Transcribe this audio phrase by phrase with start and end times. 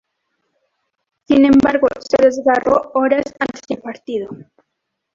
[1.27, 4.29] Sin embargo, se desgarro horas antes del partido.